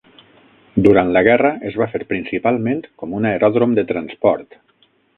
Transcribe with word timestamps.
Durant 0.87 1.11
la 1.17 1.23
guerra 1.27 1.51
es 1.71 1.77
va 1.83 1.89
fer 1.93 2.03
principalment 2.15 2.83
com 3.03 3.17
un 3.21 3.31
aeròdrom 3.35 3.81
de 3.81 3.89
transport. 3.93 4.63